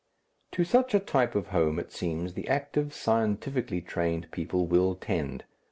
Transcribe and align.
To 0.53 0.63
such 0.63 0.95
a 0.95 0.99
type 0.99 1.35
of 1.35 1.49
home 1.49 1.77
it 1.77 1.91
seems 1.91 2.33
the 2.33 2.47
active, 2.47 2.91
scientifically 2.91 3.81
trained 3.81 4.31
people 4.31 4.65
will 4.65 4.95
tend. 4.95 5.43